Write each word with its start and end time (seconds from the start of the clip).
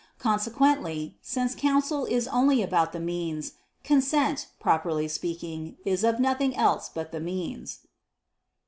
Consequently, 0.17 1.15
since 1.21 1.53
counsel 1.53 2.05
is 2.05 2.27
only 2.29 2.63
about 2.63 2.91
the 2.91 2.99
means, 2.99 3.53
consent, 3.83 4.47
properly 4.59 5.07
speaking, 5.07 5.77
is 5.85 6.03
of 6.03 6.19
nothing 6.19 6.55
else 6.55 6.89
but 6.89 7.11
the 7.11 7.19
means. 7.19 7.81